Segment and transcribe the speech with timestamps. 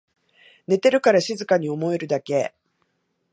[0.65, 2.55] 寝てるから静かに思えるだけ